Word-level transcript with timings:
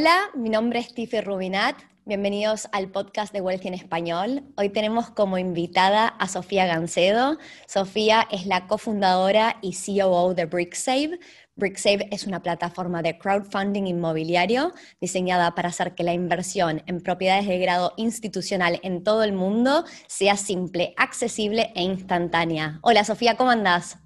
Hola, 0.00 0.30
mi 0.34 0.48
nombre 0.48 0.78
es 0.78 0.94
Tiffy 0.94 1.20
Rubinat. 1.20 1.76
Bienvenidos 2.06 2.70
al 2.72 2.90
podcast 2.90 3.34
de 3.34 3.42
Wealthy 3.42 3.68
en 3.68 3.74
Español. 3.74 4.44
Hoy 4.56 4.70
tenemos 4.70 5.10
como 5.10 5.36
invitada 5.36 6.08
a 6.08 6.26
Sofía 6.26 6.64
Gancedo. 6.64 7.36
Sofía 7.66 8.26
es 8.30 8.46
la 8.46 8.66
cofundadora 8.66 9.58
y 9.60 9.74
COO 9.74 10.32
de 10.32 10.46
BrickSave. 10.46 11.18
BrickSave 11.54 12.08
es 12.10 12.26
una 12.26 12.40
plataforma 12.40 13.02
de 13.02 13.18
crowdfunding 13.18 13.88
inmobiliario 13.88 14.72
diseñada 15.02 15.54
para 15.54 15.68
hacer 15.68 15.94
que 15.94 16.02
la 16.02 16.14
inversión 16.14 16.82
en 16.86 17.02
propiedades 17.02 17.46
de 17.46 17.58
grado 17.58 17.92
institucional 17.98 18.80
en 18.82 19.04
todo 19.04 19.22
el 19.22 19.34
mundo 19.34 19.84
sea 20.06 20.38
simple, 20.38 20.94
accesible 20.96 21.72
e 21.74 21.82
instantánea. 21.82 22.78
Hola 22.80 23.04
Sofía, 23.04 23.36
¿cómo 23.36 23.50
andás? 23.50 23.98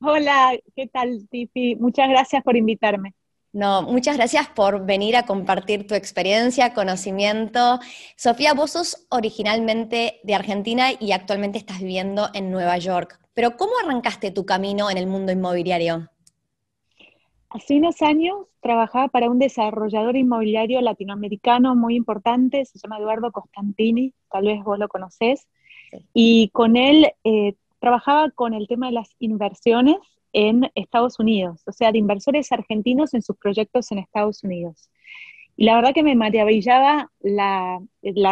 Hola, 0.00 0.56
¿qué 0.76 0.86
tal 0.86 1.26
Tiffy? 1.28 1.74
Muchas 1.74 2.08
gracias 2.08 2.44
por 2.44 2.56
invitarme. 2.56 3.16
No, 3.52 3.82
muchas 3.82 4.16
gracias 4.16 4.48
por 4.48 4.86
venir 4.86 5.14
a 5.14 5.26
compartir 5.26 5.86
tu 5.86 5.94
experiencia, 5.94 6.72
conocimiento. 6.72 7.80
Sofía, 8.16 8.54
vos 8.54 8.70
sos 8.70 9.06
originalmente 9.10 10.20
de 10.22 10.34
Argentina 10.34 10.86
y 10.98 11.12
actualmente 11.12 11.58
estás 11.58 11.80
viviendo 11.80 12.30
en 12.32 12.50
Nueva 12.50 12.78
York. 12.78 13.20
Pero 13.34 13.58
¿cómo 13.58 13.72
arrancaste 13.84 14.30
tu 14.30 14.46
camino 14.46 14.90
en 14.90 14.96
el 14.96 15.06
mundo 15.06 15.32
inmobiliario? 15.32 16.08
Hace 17.50 17.76
unos 17.76 18.00
años 18.00 18.46
trabajaba 18.60 19.08
para 19.08 19.28
un 19.28 19.38
desarrollador 19.38 20.16
inmobiliario 20.16 20.80
latinoamericano 20.80 21.74
muy 21.74 21.94
importante, 21.94 22.64
se 22.64 22.78
llama 22.78 22.98
Eduardo 22.98 23.32
Costantini, 23.32 24.14
tal 24.30 24.46
vez 24.46 24.64
vos 24.64 24.78
lo 24.78 24.88
conocés, 24.88 25.46
y 26.14 26.48
con 26.54 26.76
él 26.76 27.12
eh, 27.24 27.54
trabajaba 27.80 28.30
con 28.30 28.54
el 28.54 28.66
tema 28.66 28.86
de 28.86 28.92
las 28.92 29.10
inversiones 29.18 29.96
en 30.32 30.70
Estados 30.74 31.18
Unidos, 31.18 31.62
o 31.66 31.72
sea, 31.72 31.92
de 31.92 31.98
inversores 31.98 32.52
argentinos 32.52 33.14
en 33.14 33.22
sus 33.22 33.36
proyectos 33.36 33.90
en 33.92 33.98
Estados 33.98 34.42
Unidos. 34.44 34.90
Y 35.56 35.64
la 35.66 35.76
verdad 35.76 35.94
que 35.94 36.02
me 36.02 36.14
maravillaba 36.16 37.10
la, 37.20 37.80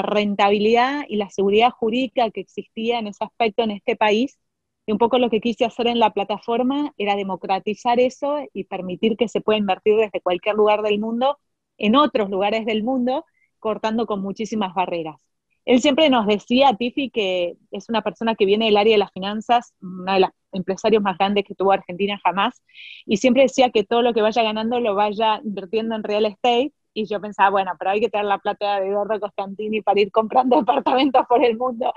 rentabilidad 0.03 1.05
y 1.09 1.17
la 1.17 1.31
seguridad 1.31 1.71
jurídica 1.71 2.31
que 2.31 2.41
existía 2.41 2.99
en 2.99 3.07
ese 3.09 3.25
aspecto 3.25 3.63
en 3.63 3.73
este 3.73 3.97
país. 3.97 4.39
Y 4.87 4.93
un 4.93 4.99
poco 4.99 5.19
lo 5.19 5.31
que 5.31 5.41
quise 5.41 5.65
hacer 5.65 5.87
en 5.87 5.99
la 5.99 6.13
plataforma 6.13 6.93
era 6.97 7.17
democratizar 7.17 8.01
eso 8.01 8.39
y 8.53 8.65
permitir 8.65 9.17
que 9.17 9.29
se 9.29 9.41
pueda 9.41 9.59
invertir 9.59 9.97
desde 9.97 10.21
cualquier 10.21 10.57
lugar 10.57 10.83
del 10.83 10.99
mundo 10.99 11.39
en 11.79 11.97
otros 11.97 12.31
lugares 12.31 12.67
del 12.67 12.83
mundo, 12.83 13.25
cortando 13.59 14.07
con 14.07 14.23
muchísimas 14.23 14.75
barreras. 14.75 15.30
Él 15.65 15.81
siempre 15.81 16.09
nos 16.11 16.27
decía, 16.27 16.75
Tiffy, 16.79 17.11
que 17.11 17.57
es 17.71 17.89
una 17.89 18.03
persona 18.03 18.35
que 18.35 18.47
viene 18.47 18.67
del 18.67 18.77
área 18.77 18.95
de 18.95 18.99
las 18.99 19.13
finanzas, 19.13 19.75
una 19.81 20.15
de 20.15 20.21
las 20.21 20.31
empresarios 20.53 21.03
más 21.03 21.17
grandes 21.19 21.45
que 21.45 21.55
tuvo 21.55 21.73
Argentina 21.73 22.19
jamás, 22.23 22.63
y 23.07 23.19
siempre 23.19 23.43
decía 23.43 23.71
que 23.71 23.85
todo 23.85 24.03
lo 24.03 24.13
que 24.15 24.23
vaya 24.23 24.43
ganando 24.43 24.81
lo 24.81 24.95
vaya 24.95 25.41
invirtiendo 25.45 25.95
en 25.95 26.03
real 26.03 26.27
estate, 26.27 26.73
y 26.93 27.07
yo 27.07 27.21
pensaba, 27.21 27.51
bueno, 27.51 27.73
pero 27.79 27.93
hay 27.93 28.01
que 28.01 28.09
tener 28.09 28.27
la 28.27 28.39
plata 28.39 28.81
de 28.81 28.89
Eduardo 28.89 29.21
Costantini 29.21 29.81
para 29.81 30.01
ir 30.01 30.11
comprando 30.11 30.57
departamentos 30.61 31.25
por 31.29 31.45
el 31.45 31.57
mundo. 31.57 31.93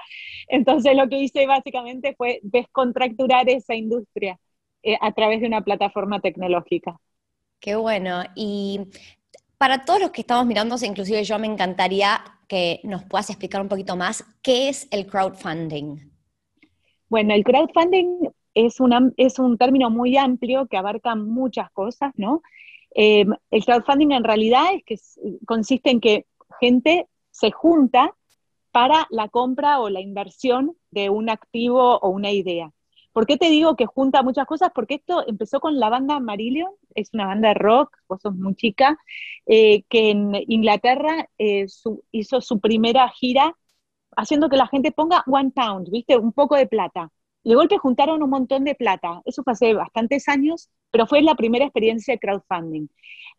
Entonces 0.47 0.95
lo 0.95 1.09
que 1.09 1.17
hice 1.17 1.45
básicamente 1.47 2.15
fue 2.15 2.39
descontracturar 2.43 3.49
esa 3.49 3.75
industria 3.75 4.39
eh, 4.83 4.97
a 5.01 5.11
través 5.11 5.41
de 5.41 5.47
una 5.47 5.61
plataforma 5.61 6.19
tecnológica. 6.19 6.99
Qué 7.59 7.75
bueno. 7.75 8.23
Y 8.35 8.81
para 9.63 9.85
todos 9.85 10.01
los 10.01 10.11
que 10.11 10.19
estamos 10.19 10.45
mirando, 10.45 10.75
inclusive 10.83 11.23
yo 11.23 11.39
me 11.39 11.47
encantaría 11.47 12.21
que 12.49 12.81
nos 12.83 13.05
puedas 13.05 13.29
explicar 13.29 13.61
un 13.61 13.69
poquito 13.69 13.95
más 13.95 14.25
qué 14.41 14.67
es 14.67 14.89
el 14.91 15.07
crowdfunding. 15.07 16.11
Bueno, 17.07 17.33
el 17.33 17.45
crowdfunding 17.45 18.27
es, 18.53 18.77
es 19.15 19.39
un 19.39 19.57
término 19.57 19.89
muy 19.89 20.17
amplio 20.17 20.67
que 20.67 20.75
abarca 20.75 21.15
muchas 21.15 21.71
cosas, 21.71 22.11
¿no? 22.17 22.41
Eh, 22.93 23.23
el 23.51 23.63
crowdfunding 23.63 24.11
en 24.11 24.25
realidad 24.25 24.65
es 24.73 24.83
que 24.83 24.97
consiste 25.45 25.91
en 25.91 26.01
que 26.01 26.25
gente 26.59 27.07
se 27.31 27.51
junta 27.51 28.13
para 28.73 29.07
la 29.11 29.29
compra 29.29 29.79
o 29.79 29.87
la 29.87 30.01
inversión 30.01 30.75
de 30.91 31.09
un 31.09 31.29
activo 31.29 31.99
o 31.99 32.09
una 32.09 32.31
idea. 32.31 32.73
¿Por 33.13 33.25
qué 33.27 33.37
te 33.37 33.49
digo 33.49 33.75
que 33.75 33.85
junta 33.85 34.23
muchas 34.23 34.45
cosas? 34.47 34.71
Porque 34.73 34.95
esto 34.95 35.23
empezó 35.27 35.59
con 35.59 35.79
la 35.79 35.89
banda 35.89 36.19
Marillion, 36.19 36.71
es 36.95 37.13
una 37.13 37.27
banda 37.27 37.49
de 37.49 37.53
rock, 37.55 37.95
vos 38.09 38.21
sos 38.21 38.35
muy 38.35 38.55
chica, 38.55 38.97
eh, 39.45 39.83
que 39.89 40.09
en 40.11 40.33
Inglaterra 40.47 41.29
eh, 41.37 41.67
hizo 42.11 42.41
su 42.41 42.59
primera 42.59 43.07
gira 43.09 43.55
haciendo 44.15 44.49
que 44.49 44.57
la 44.57 44.67
gente 44.67 44.91
ponga 44.91 45.23
one 45.27 45.51
pound, 45.51 45.89
¿viste? 45.91 46.17
Un 46.17 46.33
poco 46.33 46.55
de 46.55 46.67
plata. 46.67 47.09
De 47.43 47.55
golpe 47.55 47.77
juntaron 47.77 48.23
un 48.23 48.29
montón 48.29 48.63
de 48.63 48.75
plata. 48.75 49.21
Eso 49.25 49.43
fue 49.43 49.53
hace 49.53 49.73
bastantes 49.73 50.27
años, 50.29 50.69
pero 50.91 51.07
fue 51.07 51.21
la 51.21 51.35
primera 51.35 51.65
experiencia 51.65 52.13
de 52.13 52.19
crowdfunding. 52.19 52.87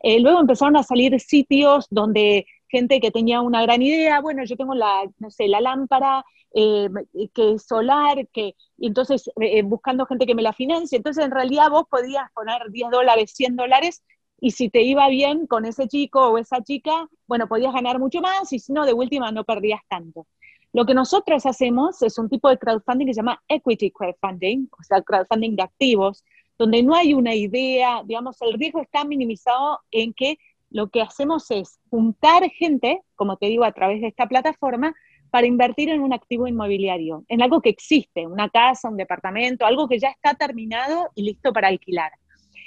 Eh, 0.03 0.19
luego 0.19 0.39
empezaron 0.41 0.75
a 0.77 0.83
salir 0.83 1.19
sitios 1.19 1.87
donde 1.89 2.45
gente 2.75 2.99
que 2.99 3.11
tenía 3.11 3.41
una 3.41 3.61
gran 3.61 3.81
idea, 3.81 4.19
bueno, 4.19 4.43
yo 4.43 4.57
tengo 4.57 4.75
la, 4.75 5.09
no 5.19 5.31
sé, 5.31 5.47
la 5.47 5.61
lámpara 5.61 6.25
eh, 6.53 6.89
que 7.33 7.53
es 7.53 7.63
solar, 7.65 8.27
que, 8.33 8.55
entonces 8.77 9.29
eh, 9.39 9.61
buscando 9.63 10.05
gente 10.05 10.25
que 10.25 10.35
me 10.35 10.41
la 10.41 10.51
financie, 10.51 10.97
entonces 10.97 11.23
en 11.23 11.31
realidad 11.31 11.69
vos 11.69 11.85
podías 11.89 12.29
poner 12.33 12.69
10 12.69 12.91
dólares, 12.91 13.31
100 13.33 13.55
dólares, 13.55 14.03
y 14.41 14.51
si 14.51 14.69
te 14.69 14.81
iba 14.81 15.07
bien 15.07 15.47
con 15.47 15.65
ese 15.65 15.87
chico 15.87 16.19
o 16.27 16.37
esa 16.37 16.61
chica, 16.61 17.07
bueno, 17.27 17.47
podías 17.47 17.73
ganar 17.73 17.97
mucho 17.99 18.19
más, 18.19 18.51
y 18.51 18.59
si 18.59 18.73
no, 18.73 18.85
de 18.85 18.93
última 18.93 19.31
no 19.31 19.45
perdías 19.45 19.81
tanto. 19.87 20.27
Lo 20.73 20.85
que 20.85 20.93
nosotros 20.93 21.45
hacemos 21.45 22.01
es 22.01 22.17
un 22.17 22.27
tipo 22.27 22.49
de 22.49 22.57
crowdfunding 22.57 23.07
que 23.07 23.13
se 23.13 23.21
llama 23.21 23.41
equity 23.47 23.91
crowdfunding, 23.91 24.67
o 24.77 24.83
sea, 24.83 25.01
crowdfunding 25.01 25.55
de 25.55 25.63
activos, 25.63 26.25
donde 26.57 26.83
no 26.83 26.95
hay 26.95 27.13
una 27.13 27.33
idea, 27.33 28.01
digamos, 28.05 28.41
el 28.41 28.53
riesgo 28.53 28.81
está 28.81 29.05
minimizado 29.05 29.79
en 29.91 30.13
que 30.13 30.37
lo 30.75 30.89
que 30.89 31.01
hacemos 31.01 31.49
es 31.51 31.79
juntar 31.89 32.49
gente, 32.51 32.99
como 33.15 33.37
te 33.37 33.45
digo, 33.45 33.63
a 33.63 33.71
través 33.71 34.01
de 34.01 34.07
esta 34.07 34.27
plataforma, 34.27 34.93
para 35.31 35.47
invertir 35.47 35.87
en 35.87 36.01
un 36.01 36.11
activo 36.11 36.47
inmobiliario, 36.47 37.23
en 37.29 37.41
algo 37.41 37.61
que 37.61 37.69
existe, 37.69 38.27
una 38.27 38.49
casa, 38.49 38.89
un 38.89 38.97
departamento, 38.97 39.65
algo 39.65 39.87
que 39.87 39.99
ya 39.99 40.09
está 40.09 40.33
terminado 40.33 41.11
y 41.15 41.23
listo 41.23 41.53
para 41.53 41.69
alquilar. 41.69 42.11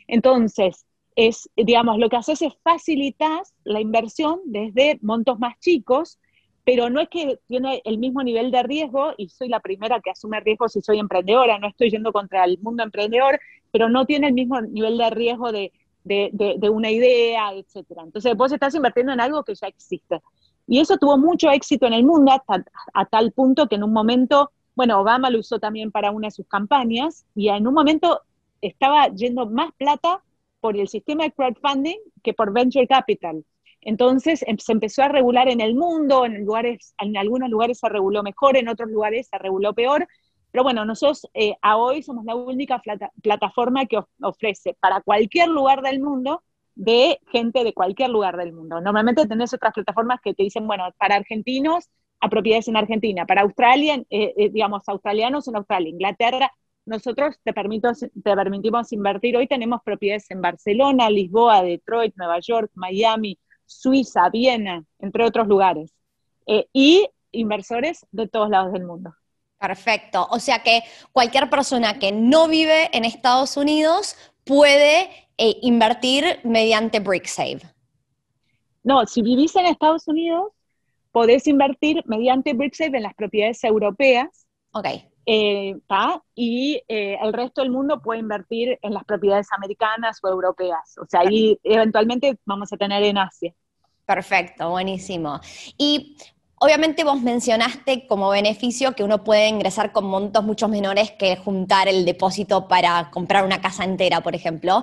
Entonces, 0.06 0.86
es, 1.16 1.50
digamos, 1.54 1.98
lo 1.98 2.08
que 2.08 2.16
haces 2.16 2.40
es 2.40 2.54
facilitar 2.62 3.42
la 3.64 3.82
inversión 3.82 4.40
desde 4.46 4.98
montos 5.02 5.38
más 5.38 5.60
chicos, 5.60 6.18
pero 6.64 6.88
no 6.88 7.02
es 7.02 7.10
que 7.10 7.38
tiene 7.46 7.82
el 7.84 7.98
mismo 7.98 8.22
nivel 8.22 8.50
de 8.50 8.62
riesgo, 8.62 9.12
y 9.18 9.28
soy 9.28 9.50
la 9.50 9.60
primera 9.60 10.00
que 10.00 10.12
asume 10.12 10.40
riesgo 10.40 10.66
si 10.70 10.80
soy 10.80 10.98
emprendedora, 10.98 11.58
no 11.58 11.68
estoy 11.68 11.90
yendo 11.90 12.10
contra 12.10 12.44
el 12.44 12.58
mundo 12.60 12.82
emprendedor, 12.82 13.38
pero 13.70 13.90
no 13.90 14.06
tiene 14.06 14.28
el 14.28 14.32
mismo 14.32 14.62
nivel 14.62 14.96
de 14.96 15.10
riesgo 15.10 15.52
de 15.52 15.72
de, 16.08 16.70
una 16.70 16.90
idea, 16.90 17.52
etcétera. 17.52 18.02
Entonces 18.02 18.36
vos 18.36 18.52
estás 18.52 18.74
invirtiendo 18.74 19.12
en 19.12 19.20
algo 19.20 19.44
que 19.44 19.54
ya 19.54 19.66
existe. 19.66 20.20
Y 20.66 20.80
eso 20.80 20.96
tuvo 20.98 21.16
mucho 21.16 21.50
éxito 21.50 21.86
en 21.86 21.94
el 21.94 22.04
mundo 22.04 22.32
a 22.94 23.04
tal 23.06 23.32
punto 23.32 23.68
que 23.68 23.76
en 23.76 23.84
un 23.84 23.92
momento, 23.92 24.50
bueno, 24.74 25.00
Obama 25.00 25.30
lo 25.30 25.38
usó 25.40 25.58
también 25.58 25.90
para 25.90 26.10
una 26.10 26.28
de 26.28 26.32
sus 26.32 26.46
campañas 26.46 27.24
y 27.34 27.48
en 27.48 27.66
un 27.66 27.74
momento 27.74 28.22
estaba 28.60 29.08
yendo 29.08 29.46
más 29.46 29.72
plata 29.78 30.22
por 30.60 30.76
el 30.76 30.88
sistema 30.88 31.24
de 31.24 31.32
crowdfunding 31.32 31.98
que 32.22 32.34
por 32.34 32.52
venture 32.52 32.86
capital. 32.86 33.44
Entonces 33.80 34.44
em, 34.46 34.58
se 34.58 34.72
empezó 34.72 35.02
a 35.02 35.08
regular 35.08 35.48
en 35.48 35.60
el 35.60 35.74
mundo, 35.74 36.24
en, 36.26 36.44
lugares, 36.44 36.94
en 36.98 37.16
algunos 37.16 37.48
lugares 37.48 37.78
se 37.78 37.88
reguló 37.88 38.22
mejor, 38.22 38.56
en 38.56 38.68
otros 38.68 38.90
lugares 38.90 39.28
se 39.28 39.38
reguló 39.38 39.72
peor, 39.72 40.06
pero 40.50 40.64
bueno, 40.64 40.84
nosotros 40.84 41.26
eh, 41.34 41.56
a 41.60 41.76
hoy 41.76 42.02
somos 42.02 42.24
la 42.24 42.34
única 42.34 42.80
plataforma 43.22 43.86
que 43.86 43.98
ofrece 44.22 44.74
para 44.80 45.02
cualquier 45.02 45.48
lugar 45.48 45.82
del 45.82 46.00
mundo 46.00 46.42
de 46.74 47.20
gente 47.32 47.64
de 47.64 47.74
cualquier 47.74 48.10
lugar 48.10 48.36
del 48.36 48.52
mundo. 48.52 48.80
Normalmente 48.80 49.26
tenés 49.26 49.52
otras 49.52 49.74
plataformas 49.74 50.20
que 50.22 50.32
te 50.32 50.44
dicen, 50.44 50.66
bueno, 50.66 50.84
para 50.98 51.16
argentinos, 51.16 51.88
a 52.20 52.28
propiedades 52.28 52.68
en 52.68 52.76
Argentina, 52.76 53.26
para 53.26 53.42
Australia, 53.42 54.02
eh, 54.10 54.34
eh, 54.36 54.50
digamos, 54.50 54.82
australianos 54.88 55.46
en 55.48 55.56
Australia, 55.56 55.90
Inglaterra. 55.90 56.52
Nosotros 56.86 57.36
te, 57.44 57.52
permito, 57.52 57.92
te 57.92 58.34
permitimos 58.34 58.92
invertir. 58.92 59.36
Hoy 59.36 59.46
tenemos 59.46 59.82
propiedades 59.84 60.30
en 60.30 60.40
Barcelona, 60.40 61.10
Lisboa, 61.10 61.62
Detroit, 61.62 62.14
Nueva 62.16 62.38
York, 62.40 62.70
Miami, 62.74 63.38
Suiza, 63.66 64.30
Viena, 64.30 64.84
entre 64.98 65.24
otros 65.24 65.46
lugares. 65.46 65.94
y 66.72 67.06
inversores 67.30 68.06
de 68.10 68.26
todos 68.26 68.48
lados 68.48 68.72
del 68.72 68.84
mundo. 68.86 69.12
Perfecto. 69.58 70.26
O 70.30 70.38
sea 70.38 70.62
que 70.62 70.82
cualquier 71.12 71.50
persona 71.50 71.98
que 71.98 72.12
no 72.12 72.46
vive 72.48 72.96
en 72.96 73.04
Estados 73.04 73.56
Unidos 73.56 74.16
puede 74.44 75.10
eh, 75.36 75.58
invertir 75.62 76.40
mediante 76.44 77.00
BrickSave. 77.00 77.60
No, 78.84 79.04
si 79.06 79.22
vivís 79.22 79.54
en 79.56 79.66
Estados 79.66 80.06
Unidos, 80.06 80.52
podés 81.12 81.46
invertir 81.46 82.02
mediante 82.06 82.54
BrickSave 82.54 82.98
en 82.98 83.02
las 83.02 83.14
propiedades 83.14 83.62
europeas. 83.64 84.46
Ok. 84.72 84.86
Eh, 85.30 85.76
y 86.34 86.80
eh, 86.88 87.18
el 87.20 87.32
resto 87.34 87.60
del 87.60 87.70
mundo 87.70 88.00
puede 88.00 88.20
invertir 88.20 88.78
en 88.80 88.94
las 88.94 89.04
propiedades 89.04 89.48
americanas 89.52 90.20
o 90.22 90.28
europeas. 90.28 90.96
O 90.98 91.06
sea, 91.06 91.20
ahí 91.20 91.58
eventualmente 91.64 92.38
vamos 92.46 92.72
a 92.72 92.78
tener 92.78 93.02
en 93.02 93.18
Asia. 93.18 93.52
Perfecto, 94.06 94.70
buenísimo. 94.70 95.38
Y 95.76 96.16
Obviamente 96.60 97.04
vos 97.04 97.22
mencionaste 97.22 98.06
como 98.08 98.30
beneficio 98.30 98.92
que 98.92 99.04
uno 99.04 99.22
puede 99.22 99.48
ingresar 99.48 99.92
con 99.92 100.06
montos 100.06 100.42
mucho 100.44 100.68
menores 100.68 101.12
que 101.12 101.36
juntar 101.36 101.86
el 101.86 102.04
depósito 102.04 102.66
para 102.66 103.10
comprar 103.10 103.44
una 103.44 103.60
casa 103.60 103.84
entera, 103.84 104.22
por 104.22 104.34
ejemplo. 104.34 104.82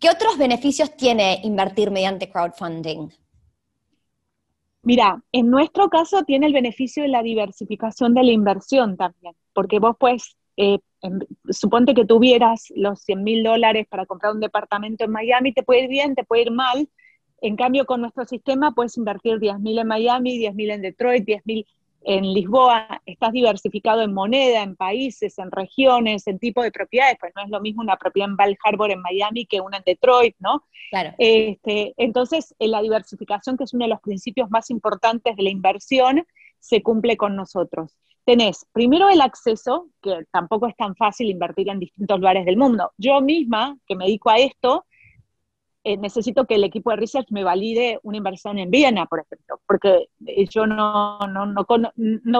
¿Qué 0.00 0.08
otros 0.08 0.38
beneficios 0.38 0.96
tiene 0.96 1.40
invertir 1.44 1.90
mediante 1.90 2.30
crowdfunding? 2.30 3.10
Mira, 4.82 5.22
en 5.30 5.50
nuestro 5.50 5.90
caso 5.90 6.22
tiene 6.24 6.46
el 6.46 6.54
beneficio 6.54 7.02
de 7.02 7.10
la 7.10 7.22
diversificación 7.22 8.14
de 8.14 8.24
la 8.24 8.32
inversión 8.32 8.96
también, 8.96 9.34
porque 9.52 9.78
vos 9.78 9.96
puedes, 9.98 10.38
eh, 10.56 10.78
suponte 11.50 11.92
que 11.92 12.06
tuvieras 12.06 12.72
los 12.74 13.02
100 13.02 13.22
mil 13.22 13.44
dólares 13.44 13.86
para 13.90 14.06
comprar 14.06 14.32
un 14.32 14.40
departamento 14.40 15.04
en 15.04 15.10
Miami, 15.10 15.52
te 15.52 15.62
puede 15.62 15.82
ir 15.82 15.90
bien, 15.90 16.14
te 16.14 16.24
puede 16.24 16.42
ir 16.42 16.50
mal. 16.50 16.88
En 17.40 17.56
cambio, 17.56 17.86
con 17.86 18.00
nuestro 18.00 18.24
sistema 18.24 18.72
puedes 18.72 18.96
invertir 18.96 19.38
10 19.38 19.60
mil 19.60 19.78
en 19.78 19.86
Miami, 19.86 20.38
10 20.38 20.54
mil 20.54 20.70
en 20.70 20.82
Detroit, 20.82 21.24
10 21.24 21.46
mil 21.46 21.66
en 22.02 22.32
Lisboa, 22.32 23.02
estás 23.04 23.32
diversificado 23.32 24.02
en 24.02 24.14
moneda, 24.14 24.62
en 24.62 24.74
países, 24.74 25.38
en 25.38 25.50
regiones, 25.50 26.26
en 26.26 26.38
tipo 26.38 26.62
de 26.62 26.72
propiedades, 26.72 27.16
pues 27.20 27.32
no 27.36 27.42
es 27.42 27.50
lo 27.50 27.60
mismo 27.60 27.82
una 27.82 27.96
propiedad 27.96 28.30
en 28.30 28.36
Val 28.36 28.56
Harbor 28.64 28.90
en 28.90 29.02
Miami 29.02 29.44
que 29.44 29.60
una 29.60 29.78
en 29.78 29.82
Detroit, 29.84 30.34
¿no? 30.38 30.64
Claro. 30.90 31.14
Este, 31.18 31.92
entonces, 31.98 32.54
la 32.58 32.80
diversificación, 32.80 33.56
que 33.56 33.64
es 33.64 33.74
uno 33.74 33.84
de 33.84 33.90
los 33.90 34.00
principios 34.00 34.50
más 34.50 34.70
importantes 34.70 35.36
de 35.36 35.42
la 35.42 35.50
inversión, 35.50 36.26
se 36.58 36.82
cumple 36.82 37.16
con 37.16 37.36
nosotros. 37.36 37.96
Tenés 38.24 38.66
primero 38.72 39.08
el 39.08 39.20
acceso, 39.20 39.88
que 40.00 40.24
tampoco 40.30 40.66
es 40.68 40.76
tan 40.76 40.94
fácil 40.96 41.30
invertir 41.30 41.68
en 41.68 41.80
distintos 41.80 42.18
lugares 42.18 42.46
del 42.46 42.56
mundo. 42.56 42.92
Yo 42.96 43.20
misma, 43.20 43.76
que 43.86 43.96
me 43.96 44.06
dedico 44.06 44.30
a 44.30 44.38
esto, 44.38 44.84
eh, 45.82 45.96
necesito 45.96 46.46
que 46.46 46.56
el 46.56 46.64
equipo 46.64 46.90
de 46.90 46.96
research 46.96 47.28
me 47.30 47.42
valide 47.42 47.98
una 48.02 48.18
inversión 48.18 48.58
en 48.58 48.70
Viena, 48.70 49.06
por 49.06 49.20
ejemplo, 49.20 49.60
porque 49.66 50.08
eh, 50.26 50.46
yo 50.46 50.66
no, 50.66 51.18
no, 51.20 51.46
no, 51.46 51.66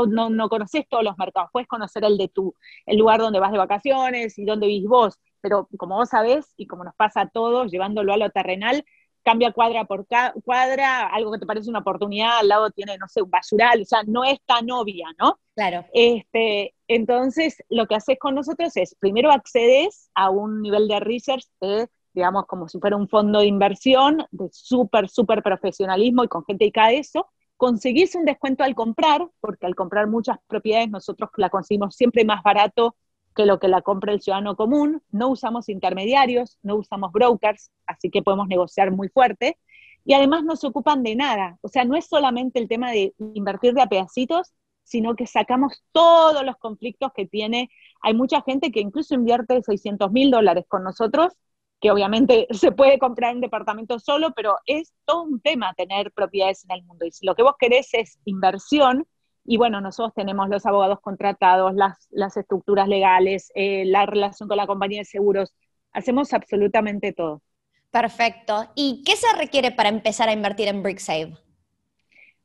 no, 0.07 0.31
no, 0.31 0.49
conoces 0.49 0.87
todos 0.89 1.03
los 1.03 1.17
mercados, 1.17 1.49
puedes 1.53 1.69
conocer 1.69 2.05
el 2.05 2.19
de 2.19 2.29
tu, 2.29 2.55
el 2.85 2.99
lugar 2.99 3.21
donde 3.21 3.41
vas 3.41 3.53
de 3.53 3.59
vacaciones 3.59 4.39
y 4.39 4.45
donde 4.45 4.67
vivís 4.67 4.89
vos, 4.89 5.19
pero 5.41 5.69
como 5.79 5.97
vos 5.97 6.11
sabés, 6.11 6.53
y 6.59 6.67
como 6.67 6.85
nos 6.85 6.95
pasa 6.97 7.23
a 7.23 7.29
todos, 7.31 7.71
llevándolo 7.71 8.13
a 8.13 8.19
lo 8.19 8.29
terrenal, 8.29 8.85
cambia 9.23 9.53
cuadra 9.53 9.85
por 9.85 10.07
cuadra, 10.45 11.07
algo 11.07 11.33
que 11.33 11.39
te 11.39 11.47
parece 11.47 11.71
una 11.71 11.81
oportunidad, 11.81 12.39
al 12.39 12.49
lado 12.49 12.71
tiene, 12.71 12.99
no 12.99 13.09
sé, 13.09 13.23
un 13.23 13.31
basural, 13.31 13.83
o 13.83 13.85
sea, 13.85 14.03
no 14.07 14.25
es 14.25 14.39
tan 14.45 14.71
obvia, 14.71 15.09
¿no? 15.19 15.39
Claro. 15.55 15.85
Este, 15.93 16.75
entonces, 16.89 17.63
lo 17.69 17.87
que 17.87 17.95
haces 17.95 18.19
con 18.19 18.35
nosotros 18.35 18.77
es, 18.77 18.95
primero 18.99 19.31
accedes 19.31 20.11
a 20.15 20.31
un 20.31 20.63
nivel 20.63 20.89
de 20.89 21.01
research 21.01 21.45
de 21.61 21.89
digamos, 22.21 22.45
como 22.47 22.69
si 22.69 22.79
fuera 22.79 22.97
un 22.97 23.09
fondo 23.09 23.41
de 23.41 23.47
inversión 23.47 24.27
de 24.31 24.51
súper, 24.53 25.09
súper 25.09 25.43
profesionalismo 25.43 26.23
y 26.23 26.29
con 26.29 26.45
gente 26.45 26.65
dedicada 26.65 26.89
a 26.89 26.93
eso, 26.93 27.29
conseguís 27.57 28.15
un 28.15 28.27
descuento 28.27 28.63
al 28.63 28.75
comprar, 28.75 29.27
porque 29.41 29.65
al 29.65 29.75
comprar 29.75 30.07
muchas 30.07 30.37
propiedades 30.47 30.91
nosotros 30.91 31.31
la 31.37 31.49
conseguimos 31.49 31.97
siempre 31.97 32.27
más 32.27 32.43
barato 32.43 32.95
que 33.35 33.47
lo 33.47 33.59
que 33.59 33.69
la 33.69 33.81
compra 33.81 34.13
el 34.13 34.21
ciudadano 34.21 34.55
común, 34.55 35.03
no 35.11 35.29
usamos 35.29 35.71
intermediarios, 35.71 36.59
no 36.63 36.77
usamos 36.77 37.11
brokers, 37.11 37.71
así 37.87 38.11
que 38.11 38.23
podemos 38.23 38.49
negociar 38.49 38.91
muy 38.91 39.09
fuerte, 39.09 39.57
y 40.05 40.13
además 40.13 40.45
no 40.45 40.57
se 40.57 40.67
ocupan 40.67 41.03
de 41.03 41.17
nada, 41.17 41.57
o 41.63 41.69
sea, 41.69 41.87
no 41.87 41.97
es 41.97 42.07
solamente 42.07 42.59
el 42.59 42.69
tema 42.69 42.91
de 42.91 43.15
invertir 43.35 43.73
de 43.73 43.81
a 43.81 43.87
pedacitos, 43.87 44.53
sino 44.85 45.17
que 45.17 45.27
sacamos 45.27 45.83
todos 45.93 46.45
los 46.45 46.57
conflictos 46.57 47.13
que 47.15 47.25
tiene. 47.25 47.71
Hay 48.03 48.13
mucha 48.13 48.43
gente 48.43 48.73
que 48.73 48.81
incluso 48.81 49.15
invierte 49.15 49.63
600 49.63 50.11
mil 50.11 50.31
dólares 50.31 50.65
con 50.69 50.83
nosotros 50.83 51.33
que 51.81 51.91
obviamente 51.91 52.47
se 52.51 52.73
puede 52.73 52.99
comprar 52.99 53.35
un 53.35 53.41
departamento 53.41 53.99
solo, 53.99 54.33
pero 54.35 54.57
es 54.67 54.93
todo 55.05 55.23
un 55.23 55.41
tema 55.41 55.75
tener 55.75 56.13
propiedades 56.13 56.65
en 56.65 56.73
el 56.77 56.85
mundo. 56.85 57.07
Y 57.07 57.13
si 57.13 57.27
lo 57.27 57.35
que 57.35 57.43
vos 57.43 57.55
querés 57.59 57.93
es 57.95 58.19
inversión, 58.25 59.07
y 59.45 59.57
bueno, 59.57 59.81
nosotros 59.81 60.13
tenemos 60.15 60.49
los 60.49 60.67
abogados 60.67 61.01
contratados, 61.01 61.73
las, 61.75 62.37
estructuras 62.37 62.89
legales, 62.89 63.51
eh, 63.55 63.85
la 63.87 64.07
relación 64.07 64.49
con 64.49 64.59
la 64.59 64.67
compañía 64.67 65.01
de 65.01 65.07
seguros, 65.07 65.55
hacemos 65.93 66.33
absolutamente 66.33 67.13
todo. 67.13 67.43
Perfecto. 67.91 68.71
¿Y 68.75 69.03
qué 69.05 69.17
se 69.17 69.33
requiere 69.37 69.73
para 69.73 69.89
empezar 69.89 70.29
a 70.29 70.33
invertir 70.33 70.69
en 70.69 70.83
BrickSave? 70.83 71.37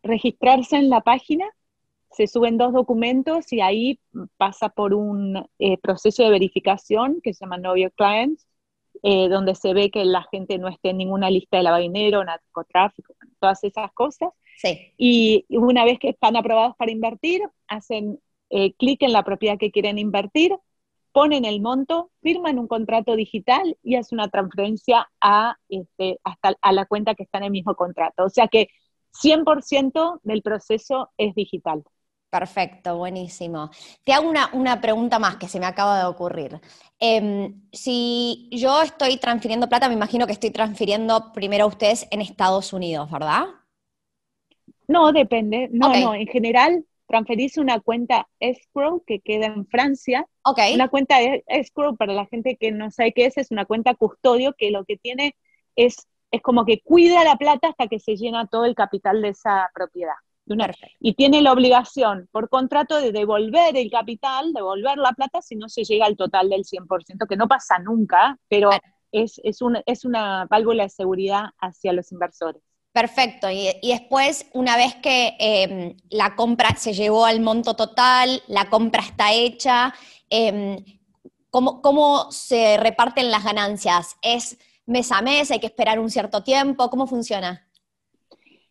Registrarse 0.01 0.77
en 0.77 0.89
la 0.89 1.01
página, 1.01 1.45
se 2.11 2.27
suben 2.27 2.57
dos 2.57 2.73
documentos 2.73 3.51
y 3.51 3.61
ahí 3.61 3.99
pasa 4.37 4.69
por 4.69 4.93
un 4.93 5.47
eh, 5.59 5.77
proceso 5.77 6.23
de 6.23 6.29
verificación 6.29 7.19
que 7.21 7.33
se 7.33 7.45
llama 7.45 7.57
Know 7.57 7.75
Your 7.75 7.91
Clients, 7.91 8.47
eh, 9.03 9.29
donde 9.29 9.55
se 9.55 9.73
ve 9.73 9.91
que 9.91 10.05
la 10.05 10.23
gente 10.31 10.57
no 10.57 10.67
esté 10.67 10.89
en 10.89 10.97
ninguna 10.97 11.29
lista 11.29 11.57
de 11.57 11.63
lavado 11.63 11.81
de 11.81 11.89
dinero, 11.89 12.23
narcotráfico, 12.23 13.13
todas 13.39 13.63
esas 13.63 13.91
cosas. 13.93 14.29
Sí. 14.57 14.93
Y 14.97 15.45
una 15.49 15.85
vez 15.85 15.99
que 15.99 16.09
están 16.09 16.35
aprobados 16.35 16.75
para 16.77 16.91
invertir, 16.91 17.41
hacen 17.67 18.19
eh, 18.49 18.73
clic 18.73 19.01
en 19.01 19.13
la 19.13 19.23
propiedad 19.23 19.57
que 19.57 19.71
quieren 19.71 19.97
invertir, 19.97 20.55
ponen 21.11 21.45
el 21.45 21.61
monto, 21.61 22.11
firman 22.21 22.59
un 22.59 22.67
contrato 22.67 23.15
digital 23.15 23.77
y 23.81 23.95
hacen 23.95 24.19
una 24.19 24.29
transferencia 24.29 25.09
a, 25.21 25.57
este, 25.69 26.19
hasta 26.23 26.55
a 26.61 26.71
la 26.71 26.85
cuenta 26.85 27.15
que 27.15 27.23
está 27.23 27.37
en 27.37 27.45
el 27.45 27.51
mismo 27.51 27.75
contrato. 27.75 28.25
O 28.25 28.29
sea 28.29 28.47
que 28.47 28.67
100% 29.23 30.19
del 30.23 30.41
proceso 30.41 31.11
es 31.17 31.33
digital. 31.35 31.83
Perfecto, 32.29 32.97
buenísimo. 32.97 33.69
Te 34.03 34.11
hago 34.11 34.29
una, 34.29 34.81
pregunta 34.81 35.19
más 35.19 35.37
que 35.37 35.47
se 35.47 35.59
me 35.59 35.65
acaba 35.65 35.99
de 35.99 36.05
ocurrir. 36.05 36.59
Em, 36.99 37.61
si 37.71 38.49
yo 38.51 38.81
estoy 38.81 39.17
transfiriendo 39.17 39.69
plata, 39.69 39.87
me 39.87 39.93
imagino 39.93 40.25
que 40.25 40.33
estoy 40.33 40.49
transfiriendo 40.49 41.31
primero 41.31 41.63
a 41.63 41.67
ustedes 41.67 42.07
en 42.11 42.21
Estados 42.21 42.73
Unidos, 42.73 43.09
¿verdad? 43.09 43.45
No, 44.87 45.11
depende. 45.13 45.69
No, 45.71 45.93
no, 45.93 46.13
en 46.13 46.27
general 46.27 46.85
transferís 47.07 47.57
una 47.57 47.79
cuenta 47.79 48.27
escrow 48.39 49.03
que 49.05 49.19
queda 49.19 49.45
en 49.45 49.65
Francia. 49.67 50.27
Okay. 50.43 50.75
Una 50.75 50.89
cuenta 50.89 51.17
escrow, 51.47 51.95
para 51.95 52.13
la 52.13 52.25
gente 52.25 52.57
que 52.57 52.71
no 52.71 52.91
sabe 52.91 53.13
qué 53.13 53.27
es, 53.27 53.37
es 53.37 53.51
una 53.51 53.65
cuenta 53.65 53.95
custodio 53.95 54.53
que 54.57 54.71
lo 54.71 54.83
que 54.85 54.97
tiene 54.97 55.35
es, 55.75 56.07
es 56.31 56.41
como 56.41 56.65
que 56.65 56.81
cuida 56.81 57.23
la 57.23 57.37
plata 57.37 57.69
hasta 57.69 57.87
que 57.87 57.99
se 57.99 58.17
llena 58.17 58.47
todo 58.47 58.65
el 58.65 58.75
capital 58.75 59.21
de 59.21 59.29
esa 59.29 59.69
propiedad 59.73 60.15
y 60.99 61.13
tiene 61.13 61.41
la 61.41 61.51
obligación 61.51 62.27
por 62.31 62.49
contrato 62.49 63.01
de 63.01 63.11
devolver 63.11 63.75
el 63.77 63.89
capital, 63.89 64.53
devolver 64.53 64.97
la 64.97 65.11
plata 65.13 65.41
si 65.41 65.55
no 65.55 65.69
se 65.69 65.83
llega 65.83 66.05
al 66.05 66.15
total 66.15 66.49
del 66.49 66.63
100%, 66.63 67.27
que 67.27 67.35
no 67.35 67.47
pasa 67.47 67.79
nunca, 67.79 68.37
pero 68.47 68.69
es, 69.11 69.41
es, 69.43 69.59
es 69.85 70.05
una 70.05 70.45
válvula 70.45 70.83
de 70.83 70.89
seguridad 70.89 71.45
hacia 71.59 71.93
los 71.93 72.11
inversores. 72.11 72.61
Perfecto. 72.91 73.49
Y, 73.49 73.67
después, 73.83 74.49
una 74.53 74.77
vez 74.77 74.95
que 74.95 75.35
em, 75.37 75.97
la 76.09 76.35
compra 76.35 76.75
se 76.77 76.93
llevó 76.93 77.25
al 77.25 77.41
monto 77.41 77.75
total, 77.75 78.41
la 78.47 78.69
compra 78.69 79.01
está 79.01 79.33
hecha, 79.33 79.93
em, 80.29 80.77
¿cómo, 81.49 81.81
¿cómo, 81.81 82.31
se 82.31 82.77
reparten 82.77 83.31
las 83.31 83.43
ganancias? 83.43 84.15
¿Es 84.21 84.57
mes 84.85 85.11
a 85.11 85.21
mes? 85.21 85.51
¿Hay 85.51 85.59
que 85.59 85.65
esperar 85.65 85.99
un 85.99 86.09
cierto 86.09 86.41
tiempo? 86.43 86.89
¿Cómo 86.89 87.05
funciona? 87.05 87.67